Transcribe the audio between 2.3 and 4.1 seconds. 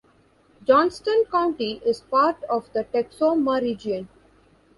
of the Texoma Region.